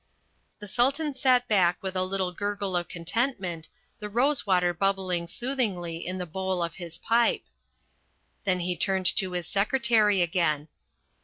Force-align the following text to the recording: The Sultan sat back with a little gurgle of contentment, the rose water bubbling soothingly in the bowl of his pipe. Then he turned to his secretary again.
The 0.57 0.67
Sultan 0.67 1.15
sat 1.15 1.47
back 1.47 1.77
with 1.83 1.95
a 1.95 2.03
little 2.03 2.31
gurgle 2.31 2.75
of 2.75 2.87
contentment, 2.87 3.69
the 3.99 4.09
rose 4.09 4.47
water 4.47 4.73
bubbling 4.73 5.27
soothingly 5.27 5.97
in 6.03 6.17
the 6.17 6.25
bowl 6.25 6.63
of 6.63 6.73
his 6.73 6.97
pipe. 6.97 7.43
Then 8.43 8.61
he 8.61 8.75
turned 8.75 9.05
to 9.17 9.33
his 9.33 9.45
secretary 9.45 10.23
again. 10.23 10.69